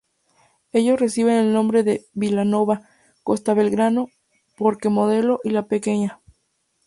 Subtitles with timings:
[0.71, 2.89] Ellos reciben el nombre de "Vilanova",
[3.21, 4.07] "Costa Belgrano",
[4.57, 6.21] "Parque Modelo" y "La Pequeña".